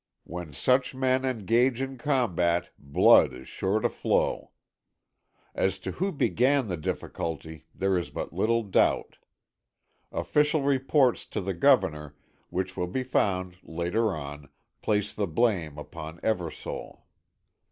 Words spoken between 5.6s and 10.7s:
to who began the difficulty there is but little doubt. Official